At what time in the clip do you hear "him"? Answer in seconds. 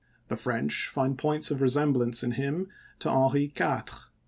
2.31-2.69